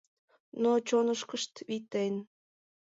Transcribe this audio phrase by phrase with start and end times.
[0.61, 2.15] Но чонышкышт витен.